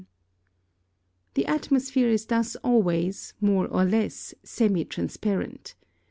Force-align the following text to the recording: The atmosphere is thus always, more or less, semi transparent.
The 1.35 1.45
atmosphere 1.45 2.09
is 2.09 2.25
thus 2.25 2.55
always, 2.63 3.35
more 3.39 3.67
or 3.67 3.85
less, 3.85 4.33
semi 4.43 4.83
transparent. 4.83 5.75